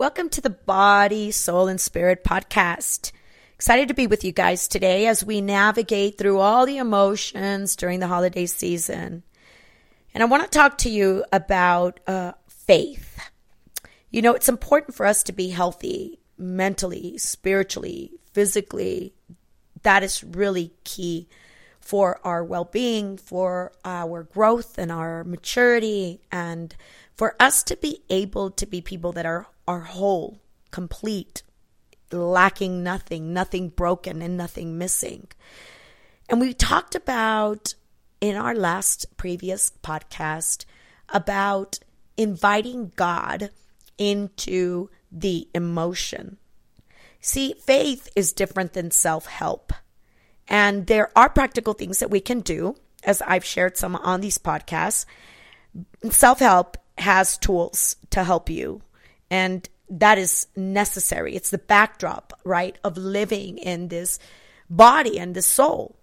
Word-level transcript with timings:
Welcome 0.00 0.30
to 0.30 0.40
the 0.40 0.48
Body, 0.48 1.30
Soul, 1.30 1.68
and 1.68 1.78
Spirit 1.78 2.24
podcast. 2.24 3.12
Excited 3.54 3.88
to 3.88 3.94
be 3.94 4.06
with 4.06 4.24
you 4.24 4.32
guys 4.32 4.66
today 4.66 5.06
as 5.06 5.22
we 5.22 5.42
navigate 5.42 6.16
through 6.16 6.38
all 6.38 6.64
the 6.64 6.78
emotions 6.78 7.76
during 7.76 8.00
the 8.00 8.06
holiday 8.06 8.46
season. 8.46 9.24
And 10.14 10.22
I 10.22 10.26
want 10.26 10.42
to 10.42 10.48
talk 10.48 10.78
to 10.78 10.88
you 10.88 11.26
about 11.34 12.00
uh, 12.06 12.32
faith. 12.48 13.20
You 14.08 14.22
know, 14.22 14.32
it's 14.32 14.48
important 14.48 14.94
for 14.94 15.04
us 15.04 15.22
to 15.24 15.32
be 15.32 15.50
healthy 15.50 16.18
mentally, 16.38 17.18
spiritually, 17.18 18.12
physically. 18.32 19.12
That 19.82 20.02
is 20.02 20.24
really 20.24 20.72
key 20.82 21.28
for 21.78 22.20
our 22.24 22.42
well 22.42 22.64
being, 22.64 23.18
for 23.18 23.72
our 23.84 24.22
growth 24.22 24.78
and 24.78 24.90
our 24.90 25.24
maturity, 25.24 26.22
and 26.32 26.74
for 27.16 27.36
us 27.38 27.62
to 27.64 27.76
be 27.76 28.00
able 28.08 28.50
to 28.52 28.64
be 28.64 28.80
people 28.80 29.12
that 29.12 29.26
are, 29.26 29.46
are 29.70 29.80
whole, 29.82 30.40
complete, 30.72 31.44
lacking 32.10 32.82
nothing, 32.82 33.32
nothing 33.32 33.68
broken, 33.68 34.20
and 34.20 34.36
nothing 34.36 34.76
missing. 34.76 35.28
And 36.28 36.40
we 36.40 36.52
talked 36.52 36.96
about 36.96 37.74
in 38.20 38.34
our 38.34 38.52
last 38.52 39.16
previous 39.16 39.72
podcast 39.80 40.64
about 41.08 41.78
inviting 42.16 42.92
God 42.96 43.50
into 43.96 44.90
the 45.12 45.48
emotion. 45.54 46.38
See, 47.20 47.54
faith 47.64 48.08
is 48.16 48.32
different 48.32 48.72
than 48.72 48.90
self 48.90 49.26
help. 49.26 49.72
And 50.48 50.88
there 50.88 51.12
are 51.14 51.28
practical 51.30 51.74
things 51.74 52.00
that 52.00 52.10
we 52.10 52.18
can 52.18 52.40
do, 52.40 52.74
as 53.04 53.22
I've 53.22 53.44
shared 53.44 53.76
some 53.76 53.94
on 53.94 54.20
these 54.20 54.38
podcasts. 54.38 55.06
Self 56.10 56.40
help 56.40 56.76
has 56.98 57.38
tools 57.38 57.94
to 58.10 58.24
help 58.24 58.50
you. 58.50 58.82
And 59.30 59.68
that 59.88 60.18
is 60.18 60.46
necessary. 60.56 61.34
It's 61.34 61.50
the 61.50 61.58
backdrop, 61.58 62.38
right, 62.44 62.76
of 62.84 62.96
living 62.96 63.58
in 63.58 63.88
this 63.88 64.18
body 64.68 65.18
and 65.18 65.34
the 65.34 65.42
soul. 65.42 65.96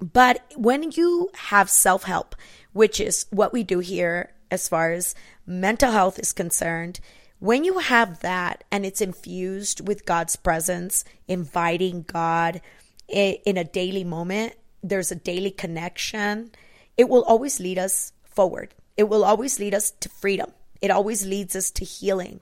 But 0.00 0.42
when 0.56 0.92
you 0.92 1.30
have 1.34 1.70
self 1.70 2.04
help, 2.04 2.34
which 2.72 3.00
is 3.00 3.26
what 3.30 3.52
we 3.52 3.62
do 3.62 3.78
here 3.78 4.32
as 4.50 4.68
far 4.68 4.92
as 4.92 5.14
mental 5.46 5.90
health 5.90 6.18
is 6.18 6.32
concerned, 6.32 7.00
when 7.38 7.64
you 7.64 7.78
have 7.78 8.20
that 8.20 8.64
and 8.70 8.84
it's 8.84 9.00
infused 9.00 9.86
with 9.86 10.06
God's 10.06 10.36
presence, 10.36 11.04
inviting 11.28 12.02
God 12.02 12.60
in 13.08 13.56
a 13.56 13.64
daily 13.64 14.04
moment, 14.04 14.54
there's 14.82 15.12
a 15.12 15.16
daily 15.16 15.50
connection, 15.50 16.50
it 16.96 17.08
will 17.08 17.24
always 17.24 17.60
lead 17.60 17.78
us 17.78 18.12
forward. 18.24 18.74
It 18.96 19.04
will 19.04 19.24
always 19.24 19.58
lead 19.58 19.74
us 19.74 19.90
to 19.90 20.08
freedom. 20.08 20.52
It 20.80 20.90
always 20.90 21.26
leads 21.26 21.56
us 21.56 21.70
to 21.72 21.84
healing. 21.84 22.40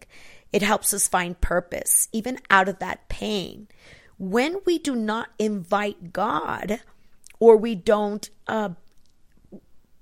It 0.52 0.62
helps 0.62 0.94
us 0.94 1.08
find 1.08 1.40
purpose, 1.40 2.08
even 2.12 2.38
out 2.50 2.68
of 2.68 2.78
that 2.78 3.08
pain. 3.08 3.68
When 4.18 4.58
we 4.64 4.78
do 4.78 4.94
not 4.94 5.30
invite 5.38 6.12
God 6.12 6.80
or 7.40 7.56
we 7.56 7.74
don't 7.74 8.30
uh, 8.46 8.70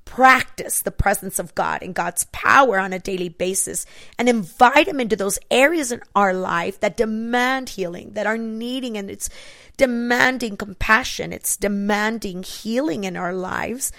practice 0.04 0.82
the 0.82 0.90
presence 0.90 1.38
of 1.38 1.54
God 1.54 1.82
and 1.82 1.94
God's 1.94 2.26
power 2.32 2.78
on 2.78 2.92
a 2.92 2.98
daily 2.98 3.30
basis 3.30 3.86
and 4.18 4.28
invite 4.28 4.86
Him 4.86 5.00
into 5.00 5.16
those 5.16 5.38
areas 5.50 5.90
in 5.90 6.02
our 6.14 6.34
life 6.34 6.80
that 6.80 6.98
demand 6.98 7.70
healing, 7.70 8.12
that 8.12 8.26
are 8.26 8.36
needing, 8.36 8.98
and 8.98 9.10
it's 9.10 9.30
demanding 9.78 10.58
compassion, 10.58 11.32
it's 11.32 11.56
demanding 11.56 12.42
healing 12.42 13.04
in 13.04 13.16
our 13.16 13.32
lives 13.32 13.90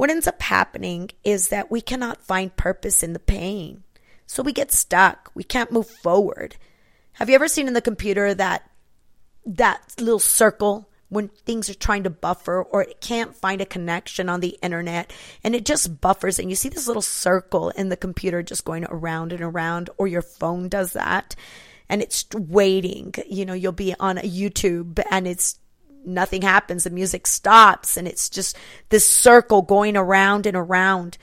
what 0.00 0.08
ends 0.08 0.26
up 0.26 0.40
happening 0.40 1.10
is 1.24 1.48
that 1.48 1.70
we 1.70 1.82
cannot 1.82 2.22
find 2.22 2.56
purpose 2.56 3.02
in 3.02 3.12
the 3.12 3.18
pain. 3.18 3.82
So 4.26 4.42
we 4.42 4.50
get 4.50 4.72
stuck. 4.72 5.30
We 5.34 5.44
can't 5.44 5.70
move 5.70 5.90
forward. 5.90 6.56
Have 7.12 7.28
you 7.28 7.34
ever 7.34 7.48
seen 7.48 7.68
in 7.68 7.74
the 7.74 7.82
computer 7.82 8.32
that 8.32 8.70
that 9.44 9.94
little 9.98 10.18
circle 10.18 10.88
when 11.10 11.28
things 11.28 11.68
are 11.68 11.74
trying 11.74 12.04
to 12.04 12.08
buffer 12.08 12.62
or 12.62 12.80
it 12.80 13.02
can't 13.02 13.36
find 13.36 13.60
a 13.60 13.66
connection 13.66 14.30
on 14.30 14.40
the 14.40 14.58
internet 14.62 15.12
and 15.44 15.54
it 15.54 15.66
just 15.66 16.00
buffers 16.00 16.38
and 16.38 16.48
you 16.48 16.56
see 16.56 16.70
this 16.70 16.86
little 16.86 17.02
circle 17.02 17.68
in 17.68 17.90
the 17.90 17.96
computer 17.96 18.42
just 18.42 18.64
going 18.64 18.86
around 18.88 19.34
and 19.34 19.42
around 19.42 19.90
or 19.98 20.06
your 20.06 20.22
phone 20.22 20.70
does 20.70 20.94
that 20.94 21.36
and 21.90 22.00
it's 22.00 22.24
waiting. 22.32 23.12
You 23.28 23.44
know, 23.44 23.52
you'll 23.52 23.72
be 23.72 23.94
on 24.00 24.16
YouTube 24.16 25.02
and 25.10 25.28
it's 25.28 25.58
nothing 26.04 26.42
happens. 26.42 26.84
The 26.84 26.90
music 26.90 27.26
stops 27.26 27.96
and 27.96 28.06
it's 28.08 28.28
just 28.28 28.56
this 28.88 29.06
circle 29.06 29.62
going 29.62 29.96
around 29.96 30.46
and 30.46 30.56
around. 30.56 31.18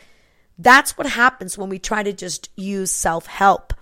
That's 0.58 0.98
what 0.98 1.08
happens 1.08 1.58
when 1.58 1.70
we 1.70 1.80
try 1.80 2.04
to 2.04 2.14
just 2.14 2.50
use 2.56 2.92
self 2.92 3.28
help. 3.28 3.74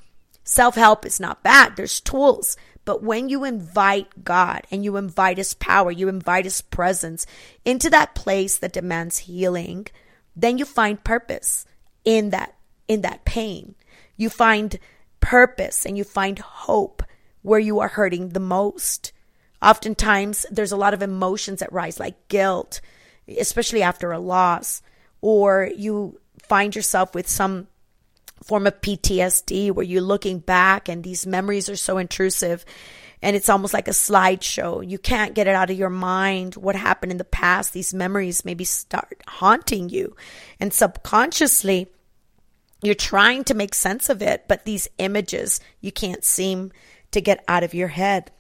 Self 0.44 0.76
help 0.76 1.06
is 1.06 1.20
not 1.20 1.44
bad. 1.44 1.76
There's 1.76 2.00
tools. 2.00 2.58
But 2.86 3.02
when 3.02 3.30
you 3.30 3.44
invite 3.44 4.24
God 4.24 4.62
and 4.70 4.86
you 4.86 4.96
invite 4.96 5.40
His 5.40 5.56
power, 5.56 5.92
you 5.92 6.08
invite 6.08 6.46
His 6.46 6.62
presence 6.62 7.26
into 7.66 7.90
that 7.90 8.14
place 8.14 8.60
that 8.60 8.74
demands 8.74 9.18
healing, 9.20 9.88
then 10.36 10.60
you 10.60 10.66
find 10.66 11.04
purpose 11.04 11.66
in 12.04 12.30
that, 12.30 12.56
in 12.88 13.02
that 13.02 13.26
pain. 13.26 13.74
You 14.18 14.30
find 14.30 14.78
purpose 15.20 15.86
and 15.86 15.98
you 15.98 16.04
find 16.04 16.38
hope 16.38 17.02
where 17.42 17.60
you 17.60 17.80
are 17.80 17.88
hurting 17.88 18.30
the 18.30 18.40
most. 18.40 19.12
Oftentimes, 19.62 20.46
there's 20.52 20.72
a 20.72 20.78
lot 20.78 20.94
of 20.94 21.02
emotions 21.02 21.60
that 21.60 21.74
rise, 21.74 22.00
like 22.00 22.28
guilt, 22.28 22.82
especially 23.28 23.82
after 23.82 24.12
a 24.12 24.20
loss, 24.20 24.82
or 25.22 25.70
you 25.76 26.20
find 26.48 26.76
yourself 26.76 27.16
with 27.16 27.28
some 27.28 27.68
form 28.44 28.68
of 28.68 28.82
PTSD 28.82 29.72
where 29.72 29.86
you're 29.86 30.02
looking 30.02 30.40
back 30.40 30.88
and 30.88 31.04
these 31.04 31.26
memories 31.26 31.70
are 31.70 31.76
so 31.76 31.98
intrusive 31.98 32.66
and 33.22 33.36
it's 33.36 33.50
almost 33.50 33.74
like 33.74 33.88
a 33.88 33.92
slideshow. 33.92 34.88
You 34.88 35.00
can't 35.00 35.34
get 35.34 35.48
it 35.48 35.56
out 35.56 35.72
of 35.72 35.78
your 35.78 35.90
mind 35.90 36.56
what 36.56 36.76
happened 36.76 37.12
in 37.12 37.18
the 37.18 37.24
past. 37.24 37.74
These 37.74 37.94
memories 37.94 38.46
maybe 38.46 38.66
start 38.66 39.24
haunting 39.26 39.90
you 39.90 40.16
and 40.60 40.72
subconsciously 40.72 41.90
you're 42.84 42.94
trying 42.94 43.44
to 43.46 43.56
make 43.56 43.74
sense 43.74 44.10
of 44.10 44.22
it, 44.22 44.46
but 44.48 44.66
these 44.66 44.88
images 45.00 45.60
you 45.82 45.92
can't 45.92 46.24
seem 46.24 46.72
to 47.12 47.22
get 47.22 47.44
out 47.48 47.64
of 47.64 47.74
your 47.74 47.88
head. 47.88 48.32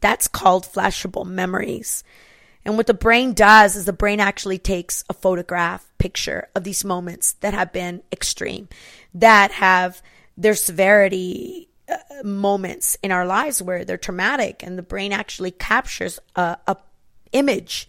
That's 0.00 0.28
called 0.28 0.64
flashbulb 0.64 1.26
memories. 1.26 2.04
And 2.64 2.76
what 2.76 2.86
the 2.86 2.94
brain 2.94 3.34
does 3.34 3.76
is 3.76 3.84
the 3.84 3.92
brain 3.92 4.20
actually 4.20 4.58
takes 4.58 5.04
a 5.08 5.14
photograph 5.14 5.90
picture 5.98 6.48
of 6.54 6.64
these 6.64 6.84
moments 6.84 7.32
that 7.40 7.54
have 7.54 7.72
been 7.72 8.02
extreme, 8.12 8.68
that 9.14 9.50
have 9.52 10.00
their 10.36 10.54
severity 10.54 11.68
uh, 11.88 11.96
moments 12.24 12.96
in 13.02 13.10
our 13.10 13.26
lives 13.26 13.60
where 13.60 13.84
they're 13.84 13.96
traumatic, 13.96 14.62
and 14.62 14.78
the 14.78 14.82
brain 14.82 15.12
actually 15.12 15.50
captures 15.50 16.18
a, 16.36 16.56
a 16.66 16.76
image. 17.32 17.88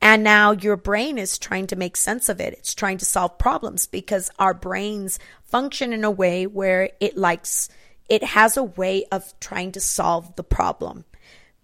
And 0.00 0.24
now 0.24 0.50
your 0.50 0.76
brain 0.76 1.16
is 1.16 1.38
trying 1.38 1.68
to 1.68 1.76
make 1.76 1.96
sense 1.96 2.28
of 2.28 2.40
it. 2.40 2.54
It's 2.54 2.74
trying 2.74 2.98
to 2.98 3.04
solve 3.04 3.38
problems 3.38 3.86
because 3.86 4.32
our 4.36 4.52
brains 4.52 5.20
function 5.44 5.92
in 5.92 6.02
a 6.02 6.10
way 6.10 6.46
where 6.46 6.90
it 6.98 7.16
likes, 7.16 7.68
it 8.08 8.24
has 8.24 8.56
a 8.56 8.64
way 8.64 9.04
of 9.12 9.32
trying 9.38 9.70
to 9.72 9.80
solve 9.80 10.34
the 10.34 10.42
problem. 10.42 11.04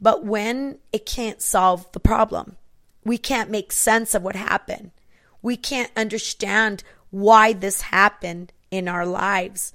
But 0.00 0.25
when 0.25 0.78
it 0.92 1.06
can't 1.06 1.42
solve 1.42 1.91
the 1.92 2.00
problem, 2.00 2.56
we 3.04 3.19
can't 3.19 3.50
make 3.50 3.72
sense 3.72 4.14
of 4.14 4.22
what 4.22 4.36
happened. 4.36 4.92
We 5.42 5.56
can't 5.56 5.91
understand 5.97 6.82
why 7.10 7.53
this 7.53 7.82
happened 7.82 8.53
in 8.70 8.87
our 8.88 9.06
lives 9.06 9.72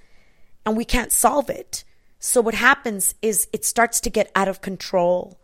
and 0.65 0.77
we 0.77 0.85
can't 0.85 1.11
solve 1.11 1.49
it. 1.49 1.83
So 2.19 2.41
what 2.41 2.53
happens 2.53 3.15
is 3.21 3.47
it 3.51 3.65
starts 3.65 3.99
to 4.01 4.09
get 4.09 4.31
out 4.35 4.47
of 4.47 4.61
control. 4.61 5.39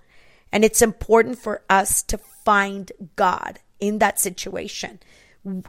And 0.51 0.63
it's 0.63 0.81
important 0.81 1.39
for 1.39 1.61
us 1.69 2.01
to 2.03 2.17
find 2.17 2.91
God 3.15 3.59
in 3.79 3.99
that 3.99 4.19
situation. 4.19 4.99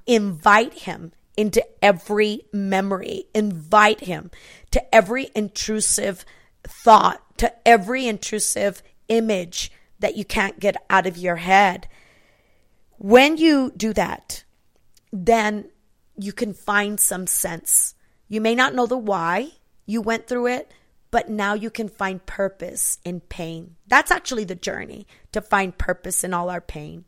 Invite 0.07 0.75
him 0.75 1.13
into 1.37 1.65
every 1.83 2.43
memory. 2.53 3.25
Invite 3.35 4.01
him 4.01 4.31
to 4.71 4.95
every 4.95 5.31
intrusive 5.35 6.25
thought, 6.63 7.39
to 7.39 7.53
every 7.67 8.07
intrusive 8.07 8.83
image 9.11 9.71
that 9.99 10.17
you 10.17 10.25
can't 10.25 10.59
get 10.59 10.77
out 10.89 11.07
of 11.07 11.19
your 11.19 11.37
head. 11.37 11.87
When 12.97 13.37
you 13.37 13.73
do 13.77 13.93
that, 13.93 14.45
then 15.13 15.71
you 16.17 16.33
can 16.33 16.55
find 16.55 16.99
some 16.99 17.27
sense. 17.27 17.95
You 18.29 18.41
may 18.41 18.55
not 18.55 18.75
know 18.75 18.87
the 18.87 18.97
why 18.97 19.53
you 19.85 20.01
went 20.01 20.27
through 20.27 20.47
it, 20.47 20.73
but 21.11 21.29
now 21.29 21.55
you 21.55 21.71
can 21.71 21.89
find 21.89 22.25
purpose 22.25 22.99
in 23.05 23.21
pain. 23.21 23.77
That's 23.87 24.11
actually 24.11 24.45
the 24.45 24.55
journey 24.55 25.07
to 25.33 25.41
find 25.41 25.77
purpose 25.77 26.23
in 26.23 26.33
all 26.33 26.49
our 26.49 26.61
pain. 26.61 27.05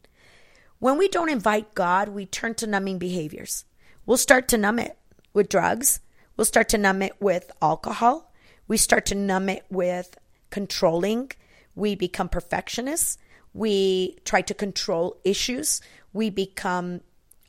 When 0.78 0.98
we 0.98 1.08
don't 1.08 1.30
invite 1.30 1.74
God, 1.74 2.08
we 2.08 2.26
turn 2.26 2.54
to 2.56 2.66
numbing 2.66 2.98
behaviors. 2.98 3.64
We'll 4.04 4.16
start 4.16 4.48
to 4.48 4.58
numb 4.58 4.80
it 4.80 4.98
with 5.32 5.48
drugs. 5.48 6.00
We'll 6.36 6.44
start 6.44 6.68
to 6.70 6.78
numb 6.78 7.02
it 7.02 7.20
with 7.20 7.52
alcohol. 7.62 8.32
We 8.66 8.76
start 8.76 9.06
to 9.06 9.14
numb 9.14 9.48
it 9.48 9.64
with 9.70 10.18
controlling 10.50 11.30
we 11.74 11.94
become 11.94 12.28
perfectionists. 12.28 13.18
We 13.54 14.18
try 14.24 14.42
to 14.42 14.54
control 14.54 15.18
issues. 15.24 15.80
We 16.12 16.30
become, 16.30 17.00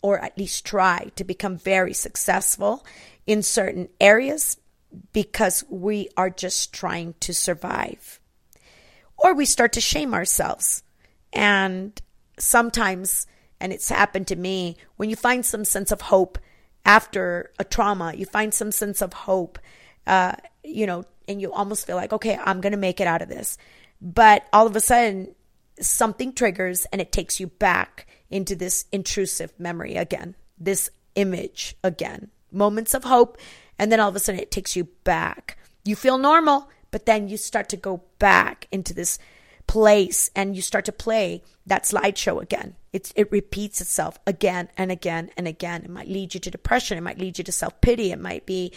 or 0.01 0.19
at 0.19 0.37
least 0.37 0.65
try 0.65 1.11
to 1.15 1.23
become 1.23 1.57
very 1.57 1.93
successful 1.93 2.85
in 3.25 3.43
certain 3.43 3.89
areas. 3.99 4.57
because 5.11 5.63
we 5.69 6.09
are 6.17 6.29
just 6.29 6.73
trying 6.73 7.15
to 7.21 7.33
survive. 7.33 8.19
Or 9.17 9.33
we 9.33 9.45
start 9.45 9.73
to 9.73 9.81
shame 9.81 10.13
ourselves. 10.13 10.83
And 11.31 11.99
sometimes, 12.37 13.25
and 13.59 13.73
it's 13.73 13.89
happened 13.89 14.27
to 14.27 14.35
me, 14.35 14.77
when 14.97 15.09
you 15.09 15.15
find 15.15 15.45
some 15.45 15.65
sense 15.65 15.91
of 15.91 16.01
hope 16.01 16.37
after 16.85 17.51
a 17.59 17.63
trauma, 17.63 18.13
you 18.15 18.25
find 18.25 18.53
some 18.53 18.71
sense 18.71 19.01
of 19.01 19.13
hope, 19.13 19.57
uh, 20.05 20.33
you 20.63 20.85
know, 20.85 21.05
and 21.27 21.41
you 21.41 21.53
almost 21.53 21.87
feel 21.87 21.95
like, 21.95 22.11
okay, 22.11 22.37
I'm 22.43 22.59
going 22.59 22.71
to 22.73 22.77
make 22.77 22.99
it 22.99 23.07
out 23.07 23.21
of 23.21 23.29
this. 23.29 23.57
But 24.03 24.47
all 24.51 24.67
of 24.67 24.75
a 24.75 24.81
sudden, 24.81 25.33
something 25.79 26.33
triggers 26.33 26.85
and 26.91 26.99
it 26.99 27.13
takes 27.13 27.39
you 27.39 27.47
back 27.47 28.05
into 28.29 28.53
this 28.53 28.85
intrusive 28.91 29.53
memory 29.57 29.95
again, 29.95 30.35
this 30.59 30.89
image 31.15 31.75
again. 31.83 32.29
Moments 32.51 32.93
of 32.93 33.05
hope, 33.05 33.37
and 33.79 33.91
then 33.91 34.01
all 34.01 34.09
of 34.09 34.15
a 34.15 34.19
sudden 34.19 34.41
it 34.41 34.51
takes 34.51 34.75
you 34.75 34.89
back. 35.05 35.57
You 35.85 35.95
feel 35.95 36.17
normal, 36.17 36.69
but 36.91 37.05
then 37.05 37.29
you 37.29 37.37
start 37.37 37.69
to 37.69 37.77
go 37.77 38.03
back 38.19 38.67
into 38.71 38.93
this 38.93 39.17
place 39.67 40.29
and 40.35 40.55
you 40.55 40.61
start 40.61 40.83
to 40.85 40.91
play 40.91 41.41
that 41.65 41.83
slideshow 41.83 42.41
again. 42.41 42.75
It's, 42.91 43.13
it 43.15 43.31
repeats 43.31 43.79
itself 43.79 44.19
again 44.27 44.69
and 44.77 44.91
again 44.91 45.31
and 45.37 45.47
again. 45.47 45.83
It 45.83 45.89
might 45.89 46.09
lead 46.09 46.33
you 46.33 46.39
to 46.41 46.51
depression. 46.51 46.97
It 46.97 47.01
might 47.01 47.17
lead 47.17 47.37
you 47.37 47.43
to 47.45 47.51
self 47.51 47.79
pity. 47.81 48.11
It 48.11 48.19
might 48.19 48.45
be 48.45 48.73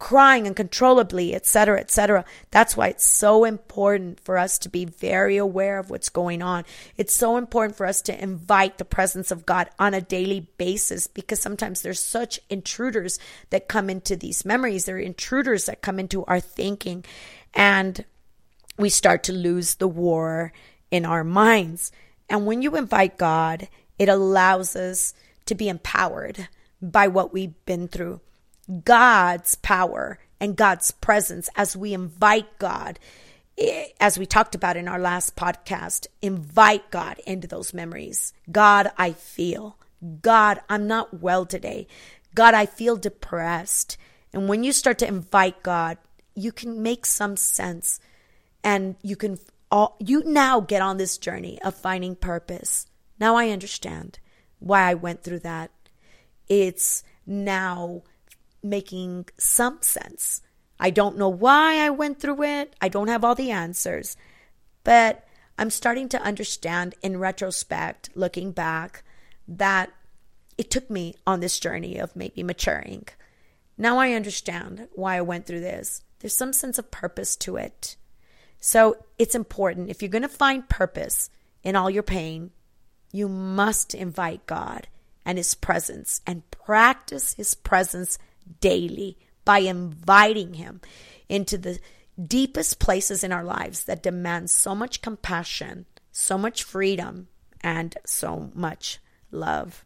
crying 0.00 0.46
uncontrollably, 0.46 1.34
etc., 1.34 1.78
etc. 1.78 2.24
That's 2.50 2.76
why 2.76 2.88
it's 2.88 3.04
so 3.04 3.44
important 3.44 4.18
for 4.18 4.38
us 4.38 4.58
to 4.60 4.68
be 4.68 4.86
very 4.86 5.36
aware 5.36 5.78
of 5.78 5.90
what's 5.90 6.08
going 6.08 6.42
on. 6.42 6.64
It's 6.96 7.14
so 7.14 7.36
important 7.36 7.76
for 7.76 7.86
us 7.86 8.00
to 8.02 8.20
invite 8.20 8.78
the 8.78 8.84
presence 8.84 9.30
of 9.30 9.46
God 9.46 9.68
on 9.78 9.92
a 9.94 10.00
daily 10.00 10.48
basis 10.56 11.06
because 11.06 11.38
sometimes 11.38 11.82
there's 11.82 12.00
such 12.00 12.40
intruders 12.48 13.18
that 13.50 13.68
come 13.68 13.90
into 13.90 14.16
these 14.16 14.44
memories. 14.44 14.86
There 14.86 14.96
are 14.96 14.98
intruders 14.98 15.66
that 15.66 15.82
come 15.82 16.00
into 16.00 16.24
our 16.24 16.40
thinking 16.40 17.04
and 17.54 18.02
we 18.78 18.88
start 18.88 19.22
to 19.24 19.32
lose 19.32 19.74
the 19.74 19.88
war 19.88 20.54
in 20.90 21.04
our 21.04 21.22
minds. 21.22 21.92
And 22.30 22.46
when 22.46 22.62
you 22.62 22.74
invite 22.74 23.18
God, 23.18 23.68
it 23.98 24.08
allows 24.08 24.74
us 24.76 25.12
to 25.44 25.54
be 25.54 25.68
empowered 25.68 26.48
by 26.80 27.08
what 27.08 27.34
we've 27.34 27.64
been 27.66 27.86
through. 27.86 28.22
God's 28.84 29.56
power 29.56 30.18
and 30.40 30.56
God's 30.56 30.90
presence 30.90 31.48
as 31.56 31.76
we 31.76 31.92
invite 31.92 32.58
God, 32.58 32.98
eh, 33.58 33.88
as 34.00 34.18
we 34.18 34.26
talked 34.26 34.54
about 34.54 34.76
in 34.76 34.88
our 34.88 34.98
last 34.98 35.36
podcast, 35.36 36.06
invite 36.22 36.90
God 36.90 37.18
into 37.26 37.46
those 37.46 37.74
memories. 37.74 38.32
God, 38.50 38.90
I 38.96 39.12
feel. 39.12 39.76
God, 40.22 40.60
I'm 40.68 40.86
not 40.86 41.20
well 41.20 41.44
today. 41.44 41.86
God, 42.34 42.54
I 42.54 42.66
feel 42.66 42.96
depressed. 42.96 43.96
And 44.32 44.48
when 44.48 44.64
you 44.64 44.72
start 44.72 44.98
to 44.98 45.08
invite 45.08 45.62
God, 45.62 45.98
you 46.34 46.52
can 46.52 46.82
make 46.82 47.04
some 47.04 47.36
sense 47.36 48.00
and 48.62 48.96
you 49.02 49.16
can 49.16 49.38
all, 49.70 49.96
you 50.00 50.22
now 50.24 50.60
get 50.60 50.82
on 50.82 50.96
this 50.96 51.18
journey 51.18 51.60
of 51.62 51.74
finding 51.74 52.16
purpose. 52.16 52.86
Now 53.18 53.36
I 53.36 53.50
understand 53.50 54.18
why 54.58 54.82
I 54.82 54.94
went 54.94 55.22
through 55.22 55.40
that. 55.40 55.70
It's 56.48 57.02
now 57.26 58.02
making 58.62 59.26
some 59.38 59.78
sense. 59.82 60.42
I 60.78 60.90
don't 60.90 61.18
know 61.18 61.28
why 61.28 61.78
I 61.78 61.90
went 61.90 62.20
through 62.20 62.42
it. 62.42 62.74
I 62.80 62.88
don't 62.88 63.08
have 63.08 63.24
all 63.24 63.34
the 63.34 63.50
answers. 63.50 64.16
But 64.82 65.26
I'm 65.58 65.70
starting 65.70 66.08
to 66.10 66.22
understand 66.22 66.94
in 67.02 67.18
retrospect, 67.18 68.10
looking 68.14 68.52
back, 68.52 69.04
that 69.46 69.90
it 70.56 70.70
took 70.70 70.88
me 70.90 71.14
on 71.26 71.40
this 71.40 71.58
journey 71.58 71.98
of 71.98 72.16
maybe 72.16 72.42
maturing. 72.42 73.08
Now 73.76 73.98
I 73.98 74.12
understand 74.12 74.88
why 74.92 75.16
I 75.16 75.22
went 75.22 75.46
through 75.46 75.60
this. 75.60 76.02
There's 76.18 76.36
some 76.36 76.52
sense 76.52 76.78
of 76.78 76.90
purpose 76.90 77.36
to 77.36 77.56
it. 77.56 77.96
So 78.58 78.96
it's 79.18 79.34
important. 79.34 79.90
If 79.90 80.02
you're 80.02 80.10
going 80.10 80.22
to 80.22 80.28
find 80.28 80.68
purpose 80.68 81.30
in 81.62 81.76
all 81.76 81.90
your 81.90 82.02
pain, 82.02 82.50
you 83.12 83.28
must 83.28 83.94
invite 83.94 84.46
God 84.46 84.86
and 85.24 85.38
His 85.38 85.54
presence 85.54 86.20
and 86.26 86.48
practice 86.50 87.34
His 87.34 87.54
presence 87.54 88.18
daily 88.60 89.18
by 89.44 89.58
inviting 89.58 90.54
Him 90.54 90.80
into 91.28 91.56
the 91.58 91.78
deepest 92.26 92.78
places 92.78 93.24
in 93.24 93.32
our 93.32 93.44
lives 93.44 93.84
that 93.84 94.02
demand 94.02 94.50
so 94.50 94.74
much 94.74 95.02
compassion, 95.02 95.86
so 96.12 96.36
much 96.36 96.62
freedom, 96.62 97.28
and 97.60 97.96
so 98.04 98.50
much 98.54 98.98
love. 99.30 99.84